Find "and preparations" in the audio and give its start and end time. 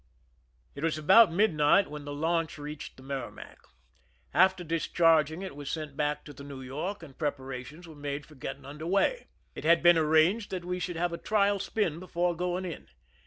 7.03-7.87